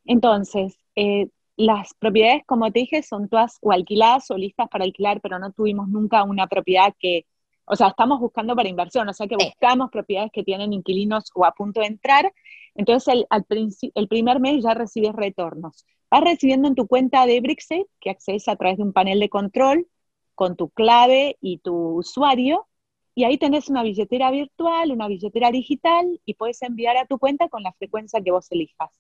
Entonces, 0.06 0.78
eh, 0.96 1.28
las 1.56 1.94
propiedades, 1.94 2.42
como 2.46 2.70
te 2.72 2.80
dije, 2.80 3.02
son 3.02 3.28
todas 3.28 3.58
o 3.62 3.72
alquiladas 3.72 4.30
o 4.30 4.36
listas 4.36 4.68
para 4.68 4.84
alquilar, 4.84 5.20
pero 5.20 5.38
no 5.38 5.52
tuvimos 5.52 5.88
nunca 5.88 6.24
una 6.24 6.46
propiedad 6.46 6.94
que, 6.98 7.26
o 7.64 7.76
sea, 7.76 7.88
estamos 7.88 8.20
buscando 8.20 8.56
para 8.56 8.68
inversión, 8.68 9.08
o 9.08 9.12
sea 9.12 9.26
que 9.26 9.36
buscamos 9.36 9.90
propiedades 9.90 10.30
que 10.32 10.42
tienen 10.42 10.72
inquilinos 10.72 11.30
o 11.34 11.44
a 11.44 11.52
punto 11.52 11.80
de 11.80 11.86
entrar. 11.86 12.32
Entonces, 12.74 13.14
el, 13.14 13.26
al 13.30 13.46
el 13.94 14.08
primer 14.08 14.40
mes 14.40 14.62
ya 14.64 14.74
recibes 14.74 15.12
retornos. 15.14 15.86
Vas 16.10 16.22
recibiendo 16.22 16.68
en 16.68 16.74
tu 16.74 16.86
cuenta 16.86 17.26
de 17.26 17.40
Brixey, 17.40 17.86
que 18.00 18.10
accedes 18.10 18.48
a 18.48 18.56
través 18.56 18.78
de 18.78 18.84
un 18.84 18.92
panel 18.92 19.20
de 19.20 19.28
control 19.28 19.86
con 20.34 20.56
tu 20.56 20.70
clave 20.70 21.36
y 21.40 21.58
tu 21.58 21.74
usuario, 21.98 22.66
y 23.14 23.24
ahí 23.24 23.38
tenés 23.38 23.68
una 23.68 23.84
billetera 23.84 24.30
virtual, 24.32 24.90
una 24.90 25.06
billetera 25.06 25.50
digital, 25.52 26.20
y 26.24 26.34
puedes 26.34 26.60
enviar 26.62 26.96
a 26.96 27.06
tu 27.06 27.18
cuenta 27.18 27.48
con 27.48 27.62
la 27.62 27.72
frecuencia 27.72 28.20
que 28.20 28.32
vos 28.32 28.50
elijas. 28.50 28.90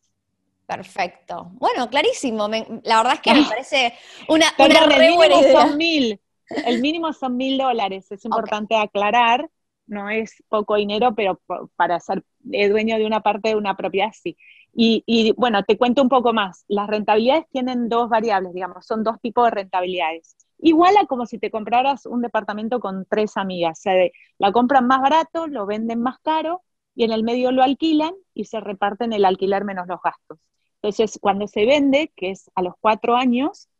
Perfecto. 0.66 1.50
Bueno, 1.54 1.88
clarísimo. 1.88 2.48
la 2.48 2.96
verdad 2.98 3.14
es 3.14 3.20
que 3.20 3.34
me 3.34 3.44
parece 3.44 3.94
una, 4.28 4.46
una 4.58 4.96
el 4.96 5.10
mínimo 5.10 5.42
son 5.52 5.76
mil. 5.76 6.20
El 6.66 6.80
mínimo 6.80 7.12
son 7.12 7.36
mil 7.36 7.58
dólares. 7.58 8.10
Es 8.10 8.24
importante 8.24 8.76
aclarar. 8.76 9.48
No 9.86 10.08
es 10.08 10.42
poco 10.48 10.76
dinero, 10.76 11.14
pero 11.14 11.40
para 11.76 12.00
ser 12.00 12.24
dueño 12.40 12.96
de 12.96 13.04
una 13.06 13.20
parte 13.20 13.50
de 13.50 13.56
una 13.56 13.76
propiedad 13.76 14.10
sí. 14.12 14.36
Y, 14.72 15.04
y, 15.06 15.32
bueno, 15.32 15.62
te 15.62 15.76
cuento 15.76 16.02
un 16.02 16.08
poco 16.08 16.32
más. 16.32 16.64
Las 16.66 16.88
rentabilidades 16.88 17.44
tienen 17.50 17.88
dos 17.88 18.08
variables, 18.08 18.54
digamos, 18.54 18.86
son 18.86 19.04
dos 19.04 19.20
tipos 19.20 19.44
de 19.44 19.50
rentabilidades. 19.50 20.36
Igual 20.58 20.96
a 20.96 21.06
como 21.06 21.26
si 21.26 21.38
te 21.38 21.50
compraras 21.50 22.06
un 22.06 22.22
departamento 22.22 22.80
con 22.80 23.04
tres 23.04 23.36
amigas. 23.36 23.78
O 23.80 23.82
sea, 23.82 23.94
la 24.38 24.52
compran 24.52 24.86
más 24.86 25.02
barato, 25.02 25.46
lo 25.46 25.66
venden 25.66 26.00
más 26.00 26.18
caro 26.20 26.62
y 26.94 27.04
en 27.04 27.12
el 27.12 27.22
medio 27.22 27.52
lo 27.52 27.62
alquilan 27.62 28.14
y 28.32 28.46
se 28.46 28.60
reparten 28.60 29.12
el 29.12 29.24
alquiler 29.26 29.64
menos 29.64 29.86
los 29.86 30.00
gastos. 30.02 30.38
Entonces, 30.84 31.18
cuando 31.18 31.46
se 31.46 31.64
vende, 31.64 32.12
que 32.14 32.28
es 32.32 32.50
a 32.54 32.60
los 32.60 32.74
cuatro 32.78 33.16
años, 33.16 33.70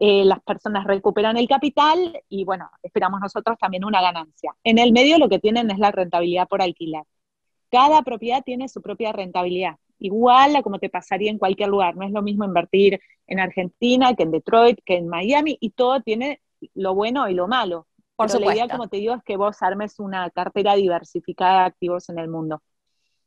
eh, 0.00 0.24
las 0.24 0.42
personas 0.42 0.84
recuperan 0.84 1.36
el 1.36 1.46
capital 1.46 2.20
y 2.28 2.44
bueno, 2.44 2.68
esperamos 2.82 3.20
nosotros 3.20 3.56
también 3.60 3.84
una 3.84 4.02
ganancia. 4.02 4.52
En 4.64 4.78
el 4.78 4.90
medio 4.90 5.18
lo 5.18 5.28
que 5.28 5.38
tienen 5.38 5.70
es 5.70 5.78
la 5.78 5.92
rentabilidad 5.92 6.48
por 6.48 6.62
alquilar. 6.62 7.04
Cada 7.70 8.02
propiedad 8.02 8.42
tiene 8.44 8.68
su 8.68 8.82
propia 8.82 9.12
rentabilidad. 9.12 9.76
igual 10.00 10.56
a 10.56 10.62
como 10.62 10.80
te 10.80 10.90
pasaría 10.90 11.30
en 11.30 11.38
cualquier 11.38 11.68
lugar. 11.68 11.96
No 11.96 12.04
es 12.04 12.10
lo 12.10 12.22
mismo 12.22 12.44
invertir 12.44 13.00
en 13.28 13.38
Argentina 13.38 14.12
que 14.14 14.24
en 14.24 14.32
Detroit, 14.32 14.80
que 14.84 14.96
en 14.96 15.06
Miami, 15.06 15.56
y 15.60 15.70
todo 15.70 16.00
tiene 16.00 16.40
lo 16.74 16.96
bueno 16.96 17.28
y 17.28 17.34
lo 17.34 17.46
malo. 17.46 17.86
Por 18.16 18.26
Pero 18.26 18.40
supuesto. 18.40 18.48
la 18.48 18.54
idea, 18.56 18.76
como 18.76 18.88
te 18.88 18.96
digo, 18.96 19.14
es 19.14 19.22
que 19.22 19.36
vos 19.36 19.62
armes 19.62 20.00
una 20.00 20.28
cartera 20.30 20.74
diversificada 20.74 21.60
de 21.60 21.66
activos 21.66 22.08
en 22.08 22.18
el 22.18 22.28
mundo. 22.28 22.62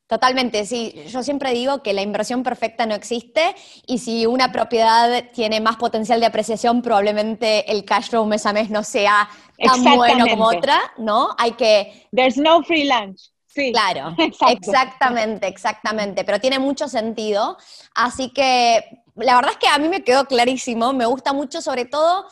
Totalmente, 0.09 0.65
sí. 0.65 1.03
Yo 1.05 1.21
siempre 1.21 1.53
digo 1.53 1.83
que 1.83 1.93
la 1.93 2.01
inversión 2.01 2.41
perfecta 2.41 2.87
no 2.87 2.95
existe 2.95 3.55
y 3.85 3.99
si 3.99 4.25
una 4.25 4.51
propiedad 4.51 5.25
tiene 5.33 5.61
más 5.61 5.75
potencial 5.75 6.19
de 6.19 6.25
apreciación, 6.25 6.81
probablemente 6.81 7.71
el 7.71 7.85
cash 7.85 8.09
flow 8.09 8.25
mes 8.25 8.43
a 8.47 8.51
mes 8.51 8.71
no 8.71 8.83
sea 8.83 9.29
tan 9.63 9.83
bueno 9.83 10.25
como 10.27 10.47
otra, 10.47 10.79
¿no? 10.97 11.29
Hay 11.37 11.51
que, 11.51 12.07
There's 12.11 12.37
no 12.37 12.63
free 12.63 12.87
lunch. 12.89 13.21
Sí. 13.45 13.71
claro, 13.71 14.15
Exacto. 14.17 14.47
exactamente, 14.47 15.45
exactamente, 15.47 16.23
pero 16.23 16.39
tiene 16.39 16.57
mucho 16.57 16.87
sentido. 16.87 17.57
Así 17.93 18.31
que 18.31 18.83
la 19.13 19.35
verdad 19.35 19.51
es 19.51 19.57
que 19.57 19.67
a 19.67 19.77
mí 19.77 19.89
me 19.89 20.03
quedó 20.03 20.25
clarísimo, 20.25 20.91
me 20.91 21.05
gusta 21.05 21.33
mucho 21.33 21.61
sobre 21.61 21.85
todo, 21.85 22.25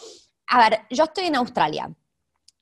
a 0.48 0.68
ver, 0.68 0.80
yo 0.90 1.04
estoy 1.04 1.26
en 1.26 1.36
Australia. 1.36 1.92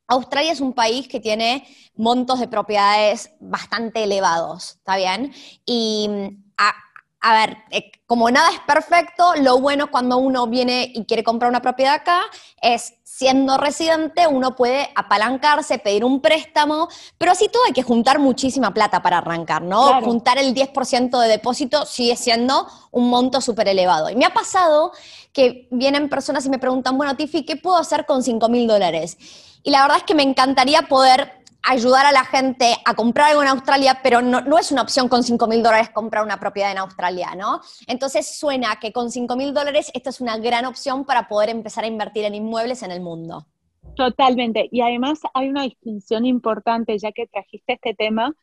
Australia 0.08 0.52
es 0.52 0.62
un 0.62 0.74
país 0.74 1.08
que 1.08 1.20
tiene 1.20 1.68
montos 1.96 2.40
de 2.40 2.48
propiedades 2.48 3.32
bastante 3.40 4.04
elevados, 4.04 4.76
¿está 4.78 4.98
bien? 4.98 5.34
Y 5.66 6.10
a, 6.58 6.74
a 7.22 7.34
ver, 7.34 7.58
eh, 7.72 7.92
como 8.06 8.30
nada 8.30 8.52
es 8.52 8.60
perfecto, 8.60 9.34
lo 9.42 9.60
bueno 9.60 9.90
cuando 9.90 10.18
uno 10.18 10.46
viene 10.46 10.92
y 10.94 11.06
quiere 11.06 11.24
comprar 11.24 11.50
una 11.50 11.62
propiedad 11.62 11.96
acá 11.96 12.22
es 12.62 12.94
siendo 13.04 13.58
residente, 13.58 14.28
uno 14.28 14.56
puede 14.56 14.90
apalancarse, 14.94 15.80
pedir 15.80 16.06
un 16.06 16.22
préstamo, 16.22 16.88
pero 17.18 17.32
así 17.32 17.48
todo 17.48 17.64
hay 17.66 17.74
que 17.74 17.82
juntar 17.82 18.20
muchísima 18.20 18.74
plata 18.74 19.02
para 19.02 19.20
arrancar, 19.20 19.64
¿no? 19.64 19.88
Claro. 19.88 20.06
Juntar 20.06 20.38
el 20.38 20.54
10% 20.54 21.20
de 21.20 21.28
depósito 21.28 21.86
sigue 21.86 22.16
siendo 22.16 22.68
un 22.92 23.10
monto 23.10 23.42
súper 23.42 23.70
elevado. 23.70 24.10
Y 24.10 24.16
me 24.16 24.26
ha 24.26 24.34
pasado 24.34 24.92
que 25.34 25.68
vienen 25.72 26.10
personas 26.10 26.46
y 26.46 26.50
me 26.50 26.60
preguntan, 26.60 26.98
bueno, 26.98 27.16
Tiffy, 27.16 27.44
¿qué 27.44 27.56
puedo 27.56 27.78
hacer 27.78 28.06
con 28.06 28.22
5 28.22 28.50
mil 28.50 28.68
dólares? 28.68 29.18
Y 29.66 29.72
la 29.72 29.82
verdad 29.82 29.98
es 29.98 30.04
que 30.04 30.14
me 30.14 30.22
encantaría 30.22 30.84
poder 30.84 31.32
ayudar 31.64 32.06
a 32.06 32.12
la 32.12 32.24
gente 32.24 32.76
a 32.86 32.94
comprar 32.94 33.32
algo 33.32 33.42
en 33.42 33.48
Australia, 33.48 34.00
pero 34.04 34.22
no, 34.22 34.42
no 34.42 34.60
es 34.60 34.72
una 34.72 34.84
opción 34.84 35.10
con 35.10 35.24
5 35.24 35.48
mil 35.48 35.64
dólares 35.64 35.90
comprar 35.90 36.24
una 36.24 36.40
propiedad 36.40 36.72
en 36.72 36.78
Australia, 36.78 37.34
¿no? 37.36 37.62
Entonces 37.88 38.38
suena 38.38 38.76
que 38.80 38.94
con 38.94 39.10
5 39.10 39.36
mil 39.36 39.56
dólares 39.56 39.90
esta 39.96 40.12
es 40.12 40.22
una 40.22 40.38
gran 40.38 40.66
opción 40.66 41.04
para 41.04 41.28
poder 41.28 41.50
empezar 41.50 41.84
a 41.84 41.88
invertir 41.88 42.26
en 42.26 42.36
inmuebles 42.36 42.84
en 42.84 42.92
el 42.92 43.02
mundo. 43.02 43.48
Totalmente. 43.96 44.70
Y 44.72 44.82
además 44.82 45.22
hay 45.34 45.50
una 45.50 45.64
distinción 45.64 46.28
importante, 46.28 47.00
ya 47.00 47.12
que 47.12 47.26
trajiste 47.26 47.74
este 47.74 47.96
tema. 47.96 48.36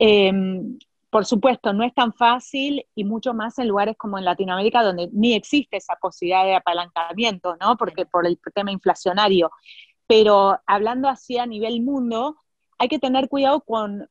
Eh, 0.00 0.32
por 1.14 1.26
supuesto, 1.26 1.72
no 1.72 1.84
es 1.84 1.94
tan 1.94 2.12
fácil 2.12 2.84
y 2.96 3.04
mucho 3.04 3.34
más 3.34 3.56
en 3.60 3.68
lugares 3.68 3.96
como 3.96 4.18
en 4.18 4.24
Latinoamérica, 4.24 4.82
donde 4.82 5.08
ni 5.12 5.34
existe 5.34 5.76
esa 5.76 5.94
posibilidad 5.94 6.44
de 6.44 6.56
apalancamiento, 6.56 7.56
¿no? 7.60 7.76
Porque 7.76 8.04
por 8.04 8.26
el 8.26 8.36
tema 8.52 8.72
inflacionario. 8.72 9.52
Pero 10.06 10.58
hablando 10.66 11.08
así 11.08 11.38
a 11.38 11.46
nivel 11.46 11.82
mundo, 11.82 12.36
hay 12.78 12.88
que 12.88 12.98
tener 12.98 13.28
cuidado 13.28 13.60
con 13.62 14.08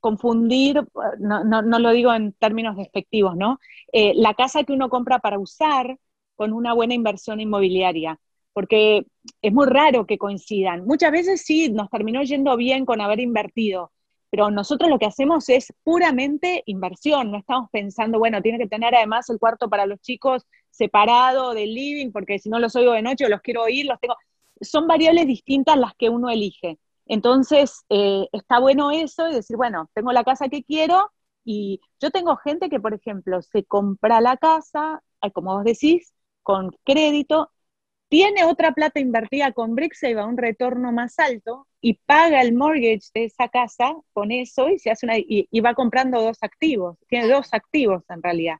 confundir, 0.00 0.86
no, 1.18 1.44
no, 1.44 1.62
no 1.62 1.78
lo 1.78 1.90
digo 1.90 2.12
en 2.14 2.32
términos 2.34 2.76
despectivos, 2.76 3.36
¿no? 3.36 3.58
Eh, 3.92 4.12
la 4.14 4.34
casa 4.34 4.62
que 4.64 4.72
uno 4.72 4.88
compra 4.88 5.18
para 5.18 5.38
usar 5.38 5.98
con 6.36 6.52
una 6.52 6.74
buena 6.74 6.94
inversión 6.94 7.40
inmobiliaria, 7.40 8.20
porque 8.52 9.06
es 9.42 9.52
muy 9.52 9.66
raro 9.66 10.06
que 10.06 10.18
coincidan. 10.18 10.86
Muchas 10.86 11.10
veces 11.10 11.42
sí, 11.42 11.70
nos 11.70 11.90
terminó 11.90 12.22
yendo 12.22 12.56
bien 12.56 12.86
con 12.86 13.00
haber 13.00 13.20
invertido, 13.20 13.90
pero 14.30 14.50
nosotros 14.50 14.90
lo 14.90 14.98
que 14.98 15.06
hacemos 15.06 15.48
es 15.48 15.72
puramente 15.82 16.62
inversión, 16.66 17.30
no 17.32 17.38
estamos 17.38 17.68
pensando, 17.70 18.18
bueno, 18.18 18.42
tiene 18.42 18.58
que 18.58 18.68
tener 18.68 18.94
además 18.94 19.28
el 19.30 19.38
cuarto 19.38 19.68
para 19.68 19.86
los 19.86 20.00
chicos 20.00 20.46
separado 20.70 21.54
del 21.54 21.74
living, 21.74 22.12
porque 22.12 22.38
si 22.38 22.48
no 22.48 22.58
los 22.58 22.76
oigo 22.76 22.92
de 22.92 23.02
noche 23.02 23.24
o 23.24 23.28
los 23.28 23.40
quiero 23.40 23.62
oír, 23.62 23.86
los 23.86 23.98
tengo. 23.98 24.14
Son 24.60 24.86
variables 24.86 25.26
distintas 25.26 25.76
las 25.78 25.94
que 25.96 26.08
uno 26.10 26.30
elige. 26.30 26.78
Entonces, 27.06 27.84
eh, 27.88 28.26
está 28.32 28.58
bueno 28.58 28.90
eso 28.90 29.28
y 29.28 29.34
decir, 29.34 29.56
bueno, 29.56 29.90
tengo 29.94 30.12
la 30.12 30.24
casa 30.24 30.48
que 30.48 30.64
quiero 30.64 31.12
y 31.44 31.80
yo 32.00 32.10
tengo 32.10 32.36
gente 32.36 32.68
que, 32.68 32.80
por 32.80 32.94
ejemplo, 32.94 33.42
se 33.42 33.64
compra 33.64 34.20
la 34.20 34.36
casa, 34.36 35.02
eh, 35.22 35.30
como 35.32 35.54
vos 35.56 35.64
decís, 35.64 36.12
con 36.42 36.70
crédito, 36.84 37.50
tiene 38.08 38.44
otra 38.44 38.72
plata 38.72 39.00
invertida 39.00 39.52
con 39.52 39.74
Bricksave 39.74 40.20
a 40.20 40.26
un 40.26 40.36
retorno 40.36 40.92
más 40.92 41.18
alto 41.18 41.66
y 41.80 41.94
paga 42.06 42.40
el 42.42 42.54
mortgage 42.54 43.10
de 43.14 43.24
esa 43.24 43.48
casa 43.48 43.94
con 44.12 44.30
eso 44.32 44.68
y 44.70 44.78
se 44.78 44.90
hace 44.90 45.06
una 45.06 45.18
y, 45.18 45.48
y 45.50 45.60
va 45.60 45.74
comprando 45.74 46.20
dos 46.22 46.38
activos, 46.42 46.98
tiene 47.08 47.28
dos 47.28 47.48
activos 47.52 48.04
en 48.08 48.22
realidad. 48.22 48.56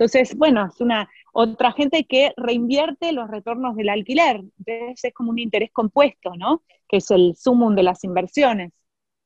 Entonces, 0.00 0.34
bueno, 0.34 0.64
es 0.64 0.80
una 0.80 1.10
otra 1.34 1.72
gente 1.72 2.04
que 2.04 2.32
reinvierte 2.38 3.12
los 3.12 3.28
retornos 3.28 3.76
del 3.76 3.90
alquiler. 3.90 4.36
Entonces 4.58 5.04
es 5.04 5.12
como 5.12 5.28
un 5.28 5.38
interés 5.38 5.70
compuesto, 5.72 6.32
¿no? 6.38 6.62
Que 6.88 6.96
es 6.96 7.10
el 7.10 7.36
sumum 7.36 7.74
de 7.74 7.82
las 7.82 8.02
inversiones. 8.02 8.72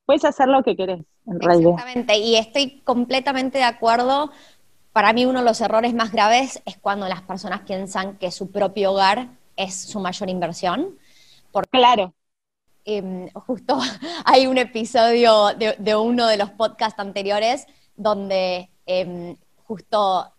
Puedes 0.04 0.24
hacer 0.24 0.48
lo 0.48 0.64
que 0.64 0.74
querés, 0.74 1.04
en 1.28 1.40
realidad. 1.40 1.74
Exactamente, 1.74 2.18
y 2.18 2.34
estoy 2.34 2.80
completamente 2.80 3.58
de 3.58 3.64
acuerdo. 3.64 4.32
Para 4.92 5.12
mí 5.12 5.24
uno 5.26 5.38
de 5.38 5.44
los 5.44 5.60
errores 5.60 5.94
más 5.94 6.10
graves 6.10 6.60
es 6.66 6.76
cuando 6.76 7.06
las 7.06 7.22
personas 7.22 7.60
piensan 7.60 8.18
que 8.18 8.32
su 8.32 8.50
propio 8.50 8.90
hogar 8.90 9.28
es 9.54 9.76
su 9.80 10.00
mayor 10.00 10.28
inversión. 10.28 10.98
Porque, 11.52 11.70
claro. 11.70 12.14
Eh, 12.84 13.30
justo 13.46 13.78
hay 14.24 14.48
un 14.48 14.58
episodio 14.58 15.54
de, 15.56 15.76
de, 15.78 15.94
uno 15.94 16.26
de 16.26 16.36
los 16.36 16.50
podcasts 16.50 16.98
anteriores 16.98 17.68
donde 17.96 18.70
eh, 18.86 19.36
justo 19.62 20.33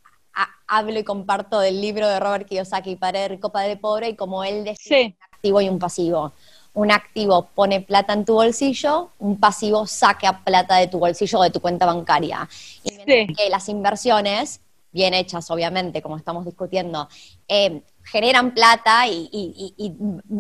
hablo 0.68 1.00
y 1.00 1.04
comparto 1.04 1.60
del 1.60 1.82
libro 1.82 2.08
de 2.08 2.20
Robert 2.20 2.48
Kiyosaki, 2.48 2.96
Padre 2.96 3.28
Rico, 3.28 3.52
Padre 3.52 3.78
Pobre, 3.78 4.10
y 4.10 4.16
como 4.16 4.44
él 4.44 4.64
decía, 4.64 4.98
sí. 4.98 5.16
un 5.18 5.36
activo 5.36 5.62
y 5.62 5.70
un 5.70 5.80
pasivo. 5.80 6.34
Un 6.74 6.92
activo 6.92 7.48
pone 7.56 7.82
plata 7.82 8.14
en 8.14 8.26
tu 8.26 8.34
bolsillo, 8.34 9.12
un 9.20 9.40
pasivo 9.40 9.88
saca 9.88 10.44
plata 10.44 10.76
de 10.76 10.88
tu 10.88 11.00
bolsillo 11.00 11.40
o 11.40 11.44
de 11.44 11.52
tu 11.52 11.62
cuenta 11.62 11.86
bancaria. 11.86 12.50
Y 12.84 12.90
sí. 12.90 13.28
que 13.34 13.50
las 13.50 13.70
inversiones, 13.70 14.60
bien 14.92 15.14
hechas 15.14 15.50
obviamente, 15.52 16.02
como 16.02 16.18
estamos 16.18 16.46
discutiendo, 16.46 17.08
eh, 17.48 17.82
generan 18.04 18.54
plata 18.54 19.08
y, 19.08 19.30
y, 19.32 19.74
y, 19.78 19.86
y, 19.86 19.94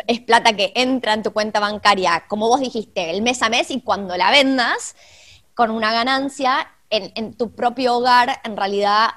es 0.07 0.19
plata 0.21 0.53
que 0.53 0.73
entra 0.75 1.13
en 1.13 1.23
tu 1.23 1.31
cuenta 1.31 1.59
bancaria, 1.59 2.25
como 2.27 2.47
vos 2.47 2.59
dijiste, 2.59 3.09
el 3.11 3.21
mes 3.21 3.41
a 3.41 3.49
mes 3.49 3.71
y 3.71 3.81
cuando 3.81 4.17
la 4.17 4.29
vendas 4.29 4.95
con 5.53 5.71
una 5.71 5.93
ganancia 5.93 6.67
en, 6.89 7.11
en 7.15 7.33
tu 7.33 7.51
propio 7.51 7.95
hogar, 7.95 8.41
en 8.43 8.57
realidad 8.57 9.09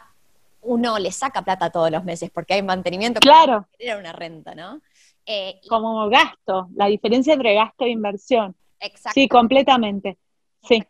uno 0.69 0.99
le 0.99 1.11
saca 1.11 1.43
plata 1.43 1.71
todos 1.71 1.91
los 1.91 2.05
meses 2.05 2.31
porque 2.31 2.55
hay 2.55 2.63
mantenimiento. 2.63 3.21
Claro. 3.21 3.67
Era 3.79 3.99
una 3.99 4.13
renta, 4.13 4.55
¿no? 4.55 4.81
Eh, 5.25 5.61
Como 5.69 6.09
gasto, 6.09 6.69
la 6.75 6.87
diferencia 6.87 7.35
entre 7.35 7.55
gasto 7.55 7.85
e 7.85 7.91
inversión. 7.91 8.55
Exacto. 8.81 9.15
Sí, 9.15 9.29
completamente. 9.29 10.19
Sí. 10.63 10.85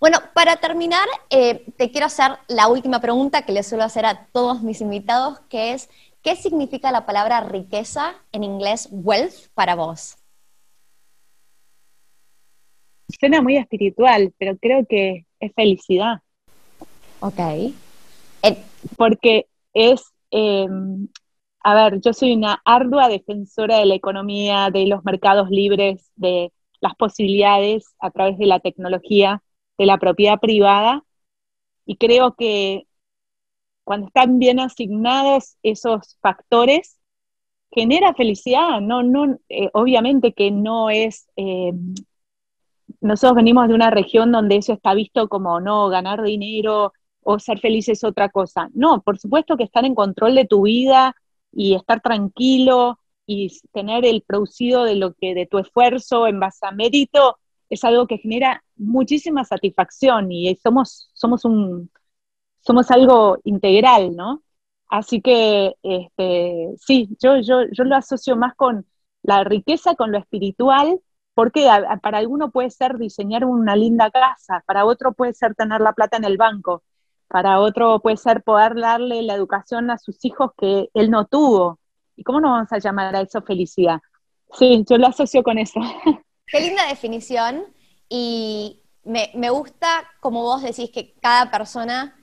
Bueno, 0.00 0.18
para 0.34 0.56
terminar, 0.56 1.06
eh, 1.28 1.64
te 1.76 1.90
quiero 1.90 2.06
hacer 2.06 2.38
la 2.48 2.68
última 2.68 3.00
pregunta 3.00 3.42
que 3.42 3.52
le 3.52 3.62
suelo 3.62 3.84
hacer 3.84 4.06
a 4.06 4.26
todos 4.32 4.62
mis 4.62 4.80
invitados, 4.80 5.40
que 5.50 5.72
es, 5.72 5.90
¿qué 6.22 6.36
significa 6.36 6.90
la 6.92 7.04
palabra 7.04 7.40
riqueza 7.40 8.14
en 8.32 8.44
inglés 8.44 8.88
wealth 8.90 9.48
para 9.54 9.74
vos? 9.74 10.16
Suena 13.20 13.42
muy 13.42 13.56
espiritual, 13.56 14.32
pero 14.38 14.56
creo 14.56 14.86
que 14.86 15.26
es 15.40 15.52
felicidad. 15.54 16.22
Ok. 17.20 17.40
Porque 18.96 19.46
es, 19.72 20.12
eh, 20.30 20.66
a 21.62 21.74
ver, 21.74 22.00
yo 22.00 22.12
soy 22.12 22.34
una 22.34 22.60
ardua 22.64 23.08
defensora 23.08 23.78
de 23.78 23.86
la 23.86 23.94
economía, 23.94 24.70
de 24.72 24.86
los 24.86 25.04
mercados 25.04 25.50
libres, 25.50 26.10
de 26.16 26.52
las 26.80 26.94
posibilidades 26.94 27.94
a 27.98 28.10
través 28.10 28.38
de 28.38 28.46
la 28.46 28.60
tecnología, 28.60 29.42
de 29.78 29.86
la 29.86 29.98
propiedad 29.98 30.38
privada, 30.38 31.02
y 31.86 31.96
creo 31.96 32.34
que 32.34 32.86
cuando 33.84 34.06
están 34.06 34.38
bien 34.38 34.60
asignados 34.60 35.56
esos 35.62 36.16
factores, 36.20 36.98
genera 37.70 38.14
felicidad, 38.14 38.80
no, 38.80 39.02
no, 39.02 39.38
eh, 39.48 39.68
obviamente 39.74 40.32
que 40.32 40.50
no 40.50 40.90
es, 40.90 41.26
eh, 41.36 41.72
nosotros 43.00 43.36
venimos 43.36 43.68
de 43.68 43.74
una 43.74 43.90
región 43.90 44.32
donde 44.32 44.56
eso 44.56 44.72
está 44.72 44.94
visto 44.94 45.28
como 45.28 45.60
no, 45.60 45.88
ganar 45.88 46.22
dinero 46.22 46.92
o 47.24 47.38
ser 47.38 47.58
feliz 47.60 47.88
es 47.88 48.04
otra 48.04 48.28
cosa. 48.28 48.68
No, 48.74 49.02
por 49.02 49.18
supuesto 49.18 49.56
que 49.56 49.64
estar 49.64 49.84
en 49.84 49.94
control 49.94 50.34
de 50.34 50.46
tu 50.46 50.62
vida 50.62 51.16
y 51.52 51.74
estar 51.74 52.00
tranquilo 52.00 52.98
y 53.26 53.58
tener 53.72 54.04
el 54.04 54.22
producido 54.22 54.84
de 54.84 54.96
lo 54.96 55.14
que 55.14 55.34
de 55.34 55.46
tu 55.46 55.58
esfuerzo 55.58 56.26
en 56.26 56.40
base 56.40 56.66
a 56.66 56.72
mérito 56.72 57.38
es 57.70 57.84
algo 57.84 58.06
que 58.06 58.18
genera 58.18 58.62
muchísima 58.76 59.44
satisfacción 59.44 60.30
y 60.32 60.54
somos 60.56 61.10
somos 61.14 61.44
un 61.44 61.90
somos 62.60 62.90
algo 62.90 63.38
integral, 63.44 64.16
¿no? 64.16 64.42
Así 64.88 65.20
que 65.20 65.74
este, 65.82 66.74
sí, 66.78 67.08
yo, 67.20 67.38
yo, 67.40 67.62
yo 67.72 67.84
lo 67.84 67.96
asocio 67.96 68.36
más 68.36 68.54
con 68.54 68.86
la 69.22 69.44
riqueza, 69.44 69.94
con 69.96 70.12
lo 70.12 70.18
espiritual, 70.18 71.00
porque 71.34 71.68
a, 71.68 71.76
a, 71.76 71.96
para 71.98 72.18
alguno 72.18 72.50
puede 72.50 72.70
ser 72.70 72.98
diseñar 72.98 73.44
una 73.44 73.76
linda 73.76 74.10
casa, 74.10 74.62
para 74.66 74.84
otro 74.84 75.12
puede 75.12 75.34
ser 75.34 75.54
tener 75.54 75.80
la 75.80 75.92
plata 75.94 76.16
en 76.16 76.24
el 76.24 76.36
banco, 76.36 76.82
para 77.28 77.60
otro 77.60 78.00
puede 78.00 78.16
ser 78.16 78.42
poder 78.42 78.74
darle 78.74 79.22
la 79.22 79.34
educación 79.34 79.90
a 79.90 79.98
sus 79.98 80.24
hijos 80.24 80.52
que 80.56 80.88
él 80.94 81.10
no 81.10 81.26
tuvo. 81.26 81.78
¿Y 82.16 82.22
cómo 82.22 82.40
nos 82.40 82.52
vamos 82.52 82.72
a 82.72 82.78
llamar 82.78 83.14
a 83.16 83.20
eso 83.20 83.42
felicidad? 83.42 84.00
Sí, 84.58 84.84
yo 84.88 84.98
lo 84.98 85.08
asocio 85.08 85.42
con 85.42 85.58
eso. 85.58 85.80
Qué 86.46 86.60
linda 86.60 86.86
definición 86.86 87.64
y 88.08 88.82
me, 89.02 89.30
me 89.34 89.50
gusta 89.50 90.04
como 90.20 90.42
vos 90.42 90.62
decís 90.62 90.90
que 90.90 91.14
cada 91.20 91.50
persona 91.50 92.16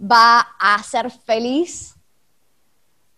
va 0.00 0.40
a 0.58 0.82
ser 0.82 1.10
feliz 1.10 1.94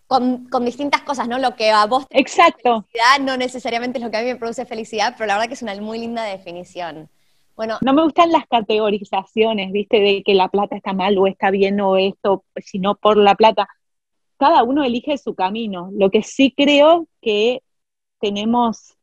con, 0.07 0.47
distintas 0.63 1.01
cosas, 1.01 1.27
¿no? 1.27 1.37
Lo 1.37 1.55
que 1.55 1.71
a 1.71 1.85
vos 1.85 2.07
te 2.07 2.19
Exacto. 2.19 2.85
felicidad 2.91 3.19
no 3.21 3.37
necesariamente 3.37 3.99
es 3.99 4.03
lo 4.03 4.09
que 4.09 4.17
a 4.17 4.21
mí 4.21 4.27
me 4.27 4.35
produce 4.37 4.65
felicidad, 4.65 5.15
pero 5.17 5.27
la 5.27 5.35
verdad 5.35 5.47
que 5.49 5.53
es 5.53 5.61
una 5.61 5.75
muy 5.75 5.99
linda 5.99 6.23
definición. 6.23 7.09
Bueno, 7.57 7.77
no 7.81 7.93
me 7.93 8.03
gustan 8.03 8.31
las 8.31 8.47
categorizaciones, 8.47 9.71
¿viste? 9.73 9.99
De 9.99 10.23
que 10.23 10.35
la 10.35 10.47
plata 10.47 10.77
está 10.77 10.93
mal 10.93 11.17
o 11.17 11.27
está 11.27 11.51
bien 11.51 11.81
o 11.81 11.97
esto, 11.97 12.45
sino 12.63 12.95
por 12.95 13.17
la 13.17 13.35
plata. 13.35 13.67
Cada 14.37 14.63
uno 14.63 14.83
elige 14.83 15.17
su 15.17 15.35
camino. 15.35 15.89
Lo 15.93 16.09
que 16.11 16.23
sí 16.23 16.53
creo 16.55 17.07
que 17.21 17.63
tenemos, 18.19 18.95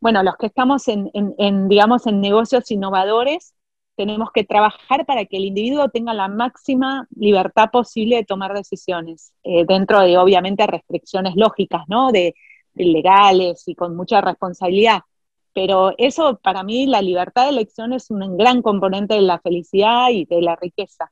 bueno, 0.00 0.22
los 0.22 0.36
que 0.36 0.46
estamos 0.46 0.86
en, 0.88 1.10
en 1.14 1.68
digamos, 1.68 2.06
en 2.06 2.20
negocios 2.20 2.70
innovadores, 2.70 3.54
tenemos 3.96 4.30
que 4.32 4.44
trabajar 4.44 5.06
para 5.06 5.24
que 5.24 5.36
el 5.36 5.44
individuo 5.44 5.88
tenga 5.88 6.14
la 6.14 6.28
máxima 6.28 7.06
libertad 7.16 7.70
posible 7.70 8.16
de 8.16 8.24
tomar 8.24 8.52
decisiones, 8.52 9.32
eh, 9.44 9.64
dentro 9.66 10.00
de 10.00 10.18
obviamente 10.18 10.66
restricciones 10.66 11.34
lógicas, 11.36 11.82
¿no? 11.88 12.12
De, 12.12 12.34
legales 12.76 13.68
y 13.68 13.76
con 13.76 13.94
mucha 13.94 14.20
responsabilidad. 14.20 15.02
Pero 15.54 15.94
eso, 15.96 16.38
para 16.42 16.62
mí, 16.62 16.86
la 16.86 17.00
libertad 17.00 17.44
de 17.44 17.50
elección 17.50 17.92
es 17.92 18.10
un 18.10 18.36
gran 18.36 18.60
componente 18.60 19.14
de 19.14 19.22
la 19.22 19.38
felicidad 19.38 20.10
y 20.10 20.24
de 20.24 20.42
la 20.42 20.56
riqueza. 20.56 21.10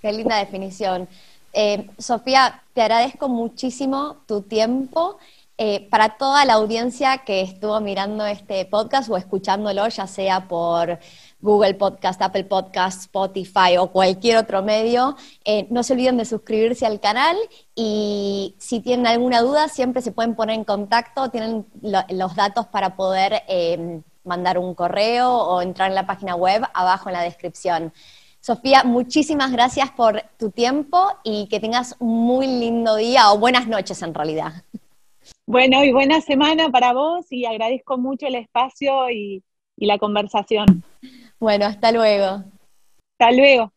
Qué 0.00 0.12
linda 0.12 0.38
definición. 0.38 1.06
Eh, 1.52 1.88
Sofía, 1.98 2.62
te 2.72 2.82
agradezco 2.82 3.28
muchísimo 3.28 4.16
tu 4.26 4.42
tiempo. 4.42 5.18
Eh, 5.60 5.88
para 5.90 6.10
toda 6.10 6.44
la 6.44 6.54
audiencia 6.54 7.18
que 7.26 7.40
estuvo 7.40 7.80
mirando 7.80 8.24
este 8.24 8.64
podcast 8.64 9.10
o 9.10 9.16
escuchándolo, 9.16 9.88
ya 9.88 10.06
sea 10.06 10.46
por 10.46 11.00
Google 11.40 11.74
Podcast, 11.74 12.20
Apple 12.20 12.44
Podcast, 12.44 13.02
Spotify 13.02 13.76
o 13.78 13.92
cualquier 13.92 14.38
otro 14.38 14.62
medio. 14.62 15.16
Eh, 15.44 15.66
no 15.70 15.82
se 15.82 15.92
olviden 15.92 16.16
de 16.16 16.24
suscribirse 16.24 16.84
al 16.84 17.00
canal 17.00 17.36
y 17.74 18.54
si 18.58 18.80
tienen 18.80 19.06
alguna 19.06 19.40
duda 19.40 19.68
siempre 19.68 20.02
se 20.02 20.12
pueden 20.12 20.34
poner 20.34 20.56
en 20.56 20.64
contacto, 20.64 21.30
tienen 21.30 21.66
los 21.82 22.34
datos 22.34 22.66
para 22.66 22.96
poder 22.96 23.42
em, 23.46 24.02
mandar 24.24 24.58
un 24.58 24.74
correo 24.74 25.32
o 25.32 25.62
entrar 25.62 25.88
en 25.88 25.94
la 25.94 26.06
página 26.06 26.34
web 26.34 26.62
abajo 26.74 27.08
en 27.08 27.14
la 27.14 27.22
descripción. 27.22 27.92
Sofía, 28.40 28.82
muchísimas 28.84 29.52
gracias 29.52 29.90
por 29.90 30.22
tu 30.38 30.50
tiempo 30.50 30.98
y 31.22 31.48
que 31.48 31.60
tengas 31.60 31.96
un 31.98 32.24
muy 32.24 32.46
lindo 32.46 32.96
día 32.96 33.32
o 33.32 33.38
buenas 33.38 33.68
noches 33.68 34.00
en 34.02 34.14
realidad. 34.14 34.64
Bueno, 35.46 35.84
y 35.84 35.92
buena 35.92 36.20
semana 36.20 36.70
para 36.70 36.92
vos 36.92 37.26
y 37.30 37.44
agradezco 37.44 37.98
mucho 37.98 38.26
el 38.26 38.36
espacio 38.36 39.10
y, 39.10 39.42
y 39.76 39.86
la 39.86 39.98
conversación. 39.98 40.84
Bueno, 41.40 41.66
hasta 41.66 41.90
luego. 41.92 42.44
Hasta 43.18 43.32
luego. 43.32 43.72